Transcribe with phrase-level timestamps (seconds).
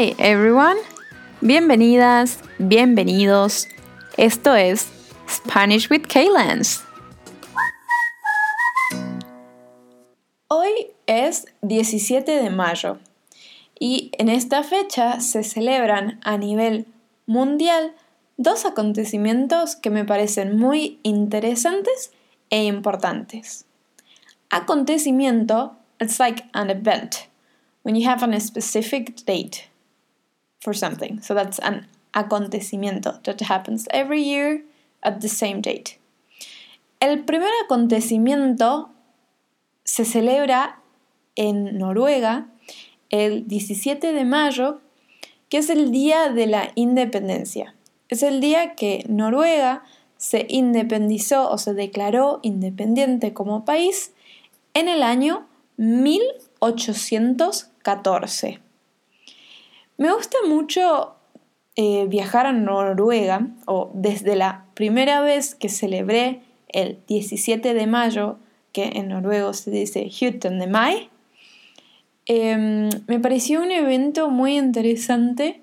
[0.00, 0.78] Hi everyone.
[1.42, 3.68] Bienvenidas, bienvenidos.
[4.16, 4.88] Esto es
[5.28, 6.82] Spanish with Kaylans.
[10.48, 12.98] Hoy es 17 de mayo
[13.78, 16.86] y en esta fecha se celebran a nivel
[17.26, 17.92] mundial
[18.38, 22.10] dos acontecimientos que me parecen muy interesantes
[22.48, 23.66] e importantes.
[24.48, 27.28] Acontecimiento, it's like an event
[27.82, 29.69] when you have a specific date
[30.60, 31.20] for something.
[31.20, 34.62] So that's an acontecimiento that happens every year
[35.02, 35.98] at the same date.
[37.00, 38.90] El primer acontecimiento
[39.84, 40.80] se celebra
[41.34, 42.46] en Noruega
[43.08, 44.80] el 17 de mayo,
[45.48, 47.74] que es el Día de la Independencia.
[48.08, 49.82] Es el día que Noruega
[50.16, 54.12] se independizó o se declaró independiente como país
[54.74, 58.60] en el año 1814.
[60.00, 61.14] Me gusta mucho
[61.76, 68.38] eh, viajar a Noruega, o desde la primera vez que celebré el 17 de mayo,
[68.72, 71.10] que en noruego se dice Hytten de Mai,
[72.24, 75.60] em, me pareció un evento muy interesante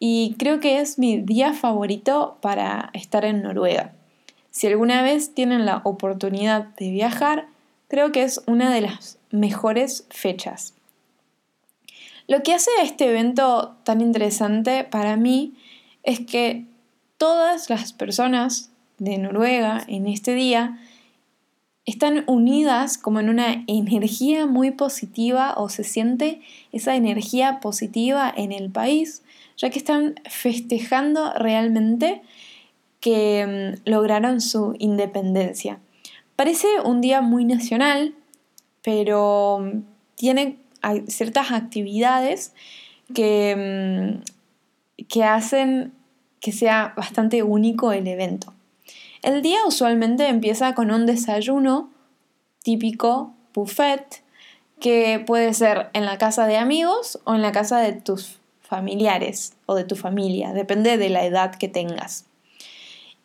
[0.00, 3.92] y creo que es mi día favorito para estar en Noruega.
[4.50, 7.46] Si alguna vez tienen la oportunidad de viajar,
[7.86, 10.74] creo que es una de las mejores fechas.
[12.28, 15.54] Lo que hace este evento tan interesante para mí
[16.02, 16.66] es que
[17.16, 20.78] todas las personas de Noruega en este día
[21.86, 28.52] están unidas como en una energía muy positiva o se siente esa energía positiva en
[28.52, 29.22] el país,
[29.56, 32.20] ya que están festejando realmente
[33.00, 35.80] que mm, lograron su independencia.
[36.36, 38.14] Parece un día muy nacional,
[38.82, 39.82] pero mm,
[40.14, 40.58] tiene
[41.08, 42.54] ciertas actividades
[43.14, 44.20] que,
[44.98, 45.92] mm, que hacen
[46.40, 48.54] que sea bastante único el evento.
[49.22, 51.90] El día usualmente empieza con un desayuno
[52.62, 54.22] típico buffet
[54.80, 59.54] que puede ser en la casa de amigos o en la casa de tus familiares
[59.66, 62.26] o de tu familia, depende de la edad que tengas.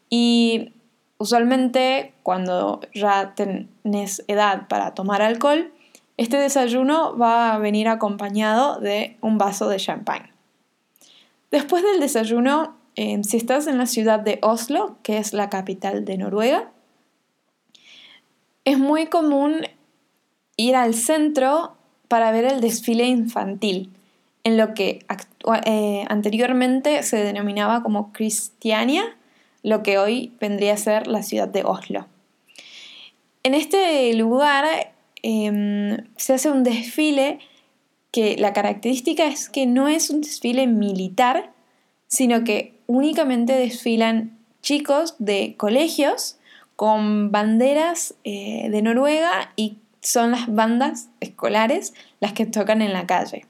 [0.09, 0.71] Y
[1.17, 5.71] usualmente cuando ya tenés edad para tomar alcohol,
[6.17, 10.29] este desayuno va a venir acompañado de un vaso de champán.
[11.51, 16.05] Después del desayuno, eh, si estás en la ciudad de Oslo, que es la capital
[16.05, 16.71] de Noruega,
[18.65, 19.61] es muy común
[20.55, 21.75] ir al centro
[22.07, 23.91] para ver el desfile infantil,
[24.43, 25.05] en lo que
[25.65, 29.17] eh, anteriormente se denominaba como Cristiania,
[29.63, 32.05] lo que hoy vendría a ser la ciudad de Oslo.
[33.43, 34.92] En este lugar
[35.23, 37.39] Em, se hace un desfile
[38.11, 41.51] que la característica es que no es un desfile militar,
[42.07, 46.37] sino que únicamente desfilan chicos de colegios
[46.75, 53.07] con banderas eh, de Noruega y son las bandas escolares las que tocan en la
[53.07, 53.45] calle.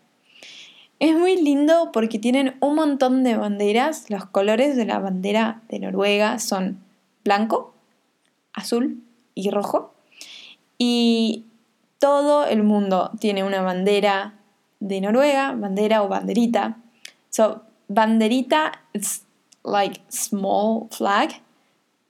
[1.00, 4.09] Es muy lindo porque tienen un montón de banderas.
[4.09, 6.79] Los colores de la bandera de Noruega son
[7.25, 7.73] blanco,
[8.53, 9.03] azul
[9.35, 9.94] y rojo.
[10.78, 11.45] Y
[12.03, 14.34] todo el mundo tiene una bandera
[14.81, 16.75] de Noruega, bandera o banderita.
[17.30, 19.22] So, banderita is
[19.64, 21.36] like small flag.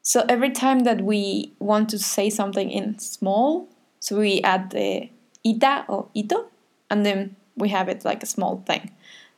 [0.01, 3.67] So every time that we want to say something in small,
[3.99, 5.11] so we add the
[5.45, 6.49] ita or ito,
[6.89, 8.89] and then we have it like a small thing.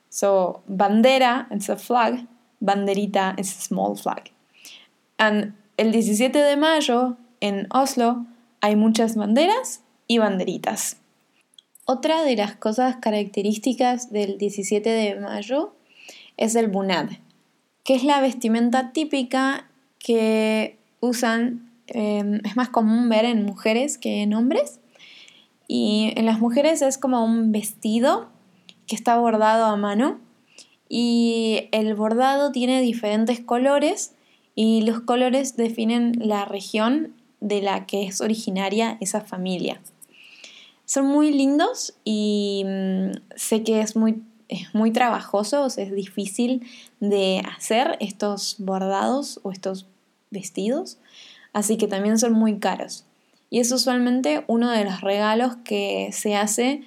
[0.10, 2.26] So bandera is a flag,
[2.64, 4.32] banderita is a small flag.
[5.20, 8.26] And el 17 de mayo en Oslo
[8.62, 10.98] hay muchas banderas y banderitas.
[11.86, 15.76] Otra de las cosas características del 17 de mayo
[16.38, 17.10] es el bunad,
[17.84, 24.24] que es la vestimenta típica que usan, em, es más común ver en mujeres que
[24.24, 24.80] en hombres.
[25.68, 28.30] Y en las mujeres es como un vestido
[28.88, 30.20] que está bordado a mano
[30.90, 34.14] y el bordado tiene diferentes colores
[34.56, 39.82] y los colores definen la región de la que es originaria esa familia.
[40.86, 46.68] Son muy lindos y mm, sé que es muy, es muy trabajoso, es difícil
[47.00, 49.88] de hacer estos bordados o estos
[50.32, 50.98] vestidos,
[51.54, 53.06] así que también son muy caros.
[53.50, 56.84] Y es usualmente uno de los regalos que se hace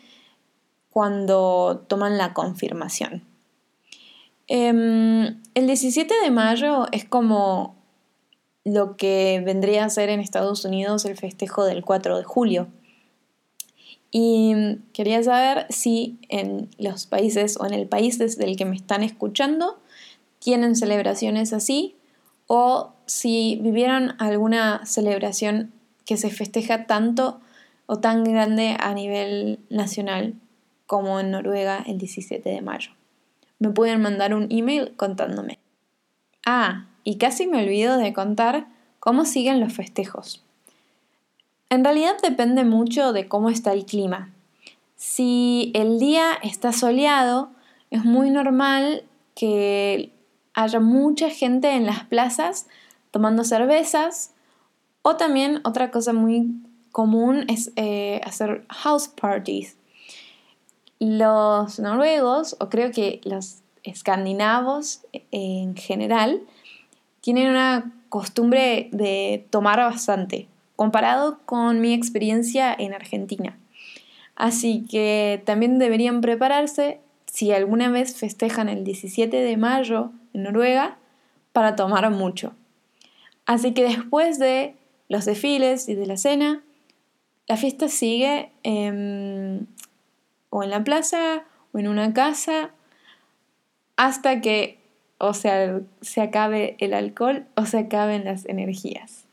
[0.91, 3.23] cuando toman la confirmación.
[4.49, 7.77] Em, el 17 de mayo es como
[8.65, 12.69] lo que vendría a ser en Estados Unidos el festejo del 4 de julio.
[14.11, 18.77] Y quería saber si en los países o en el país desde el que me
[18.77, 19.79] están escuchando
[20.39, 21.97] tienen celebraciones así
[22.47, 25.73] o si vivieron alguna celebración
[26.07, 27.41] que se festeja tanto
[27.87, 30.35] o tan grande a nivel nacional
[30.87, 32.93] como en Noruega el 17 de mayo.
[33.59, 35.59] Me pueden mandar un email contándome.
[36.47, 38.69] Ah, y casi me olvido de contar
[39.01, 40.45] cómo siguen los festejos.
[41.71, 44.33] En realidad depende mucho de cómo está el clima.
[44.97, 47.51] Si el día está soleado,
[47.91, 49.05] es muy normal
[49.35, 50.13] que
[50.55, 52.67] haya mucha gente en las plazas
[53.11, 54.33] tomando cervezas
[55.03, 56.49] o también otra cosa muy
[56.91, 59.77] común es eh, hacer house parties.
[60.99, 66.43] Los noruegos, o creo que los escandinavos en general,
[67.21, 70.49] tienen una costumbre de tomar bastante,
[70.79, 73.59] comparado con mi experiencia en Argentina.
[74.37, 80.97] Así que también deberían prepararse si alguna vez festejan el 17 de mayo en Noruega
[81.53, 82.55] para tomar mucho.
[83.45, 84.77] Así que después de
[85.09, 86.63] los desfiles y de la cena,
[87.49, 91.43] la fiesta sigue o en la plaza
[91.73, 92.71] o en una casa
[93.97, 94.79] hasta que
[95.19, 99.28] o sea, se acabe el alcohol o se acaben las energías.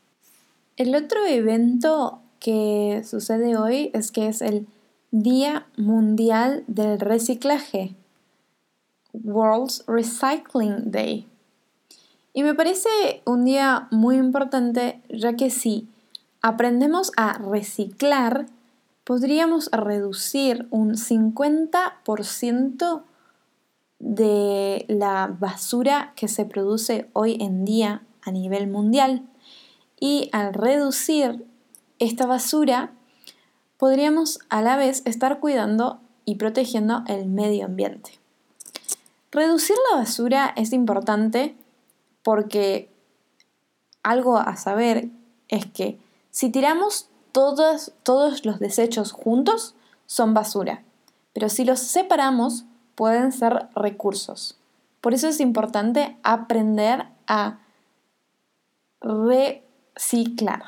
[0.76, 4.66] El otro evento que sucede hoy es que es el
[5.10, 7.94] Día Mundial del Reciclaje,
[9.14, 11.26] World's Recycling Day.
[12.34, 12.90] Y me parece
[13.24, 15.88] un día muy importante ya que si
[16.42, 18.44] aprendemos a reciclar,
[19.04, 23.02] podríamos reducir un 50%
[23.98, 29.26] de la basura que se produce hoy en día a nivel mundial.
[29.98, 31.46] Y al reducir
[31.98, 32.92] esta basura,
[33.78, 38.18] podríamos a la vez estar cuidando y protegiendo el medio ambiente.
[39.30, 41.56] Reducir la basura es importante
[42.22, 42.90] porque
[44.02, 45.10] algo a saber
[45.48, 45.98] es que
[46.30, 49.74] si tiramos todos, todos los desechos juntos,
[50.06, 50.84] son basura.
[51.32, 52.64] Pero si los separamos,
[52.94, 54.58] pueden ser recursos.
[55.00, 57.58] Por eso es importante aprender a
[59.98, 60.62] reciclar.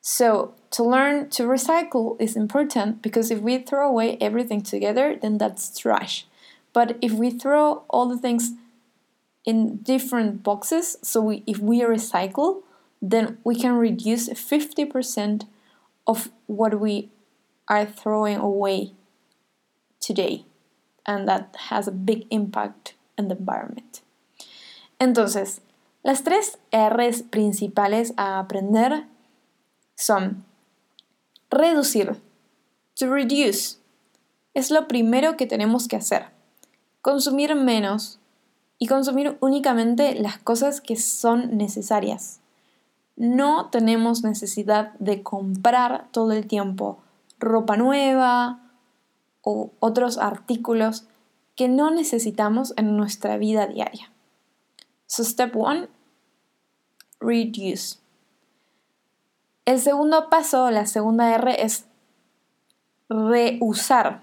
[0.00, 5.38] So, to learn to recycle is important because if we throw away everything together, then
[5.38, 6.26] that's trash.
[6.72, 8.52] But if we throw all the things
[9.44, 12.62] in different boxes, so we, if we recycle,
[13.00, 15.46] then we can reduce 50%
[16.06, 17.10] of what we
[17.68, 18.92] are throwing away
[20.00, 20.44] today.
[21.06, 24.02] and that has a big impact on the environment.
[25.00, 25.60] Entonces,
[26.02, 29.06] las tres R's principales a aprender
[29.94, 30.44] son
[31.50, 32.20] reducir,
[32.94, 33.78] to reduce,
[34.54, 36.26] es lo primero que tenemos que hacer.
[37.00, 38.18] Consumir menos
[38.78, 42.40] y consumir únicamente las cosas que son necesarias.
[43.16, 46.98] No tenemos necesidad de comprar todo el tiempo
[47.38, 48.62] ropa nueva,
[49.42, 51.04] o otros artículos
[51.56, 54.10] que no necesitamos en nuestra vida diaria.
[55.12, 55.90] So step one,
[57.20, 57.98] reduce.
[59.66, 61.84] El segundo paso, la segunda R es
[63.10, 64.22] reusar.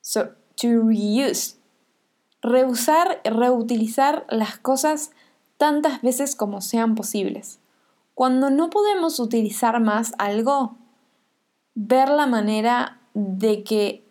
[0.00, 1.56] So to reuse.
[2.40, 5.10] Reusar, reutilizar las cosas
[5.58, 7.60] tantas veces como sean posibles.
[8.14, 10.78] Cuando no podemos utilizar más algo,
[11.74, 14.02] ver la manera de que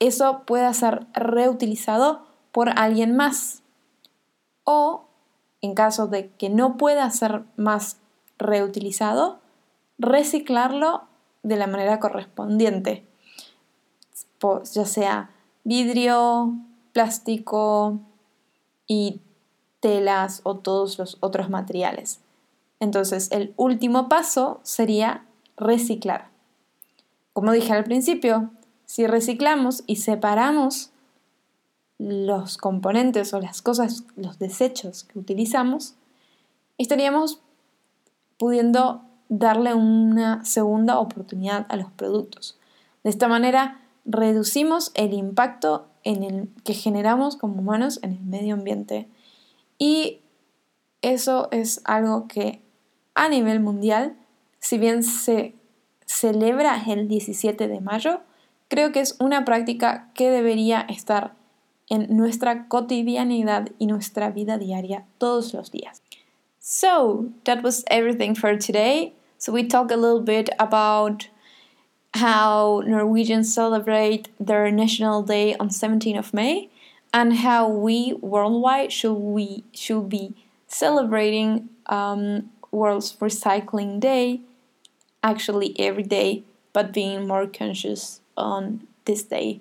[0.00, 3.62] eso pueda ser reutilizado por alguien más.
[4.66, 5.06] O,
[5.62, 7.96] en caso de que no pueda ser más
[8.36, 9.38] reutilizado,
[9.98, 11.04] reciclarlo
[11.42, 13.06] de la manera correspondiente,
[14.74, 15.30] ya sea
[15.64, 16.52] vidrio,
[16.92, 18.00] plástico
[18.86, 19.20] y
[19.80, 22.20] telas o todos los otros materiales.
[22.80, 25.24] Entonces, el último paso sería
[25.56, 26.28] reciclar.
[27.32, 28.50] Como dije al principio,
[28.84, 30.90] si reciclamos y separamos
[31.98, 35.94] los componentes o las cosas, los desechos que utilizamos,
[36.78, 37.40] estaríamos
[38.38, 42.58] pudiendo darle una segunda oportunidad a los productos.
[43.02, 48.54] De esta manera, reducimos el impacto en el que generamos como humanos en el medio
[48.54, 49.08] ambiente
[49.78, 50.20] y
[51.02, 52.62] eso es algo que
[53.14, 54.16] a nivel mundial,
[54.58, 55.54] si bien se
[56.04, 58.20] celebra el 17 de mayo,
[58.68, 61.34] creo que es una práctica que debería estar
[61.88, 66.02] en nuestra cotidianidad y nuestra vida diaria todos los días.
[66.58, 69.14] So, that was everything for today.
[69.38, 71.28] So, we talked a little bit about
[72.14, 76.70] how Norwegians celebrate their national day on 17th of May
[77.12, 80.34] and how we worldwide should we should be
[80.66, 84.40] celebrating um, World's Recycling Day
[85.22, 89.60] actually every day but being more conscious on this day.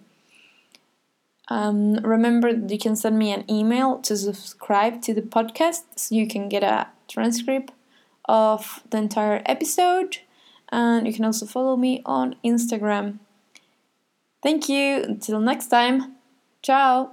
[1.48, 6.28] Um, remember, you can send me an email to subscribe to the podcast so you
[6.28, 7.72] can get a transcript
[8.25, 10.18] of the entire episode.
[10.70, 13.20] And you can also follow me on Instagram.
[14.42, 15.04] Thank you.
[15.04, 16.16] Until next time.
[16.62, 17.12] Ciao.